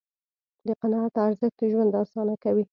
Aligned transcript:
د 0.67 0.69
قناعت 0.81 1.13
ارزښت 1.27 1.59
ژوند 1.71 1.91
آسانه 2.03 2.35
کوي. 2.43 2.63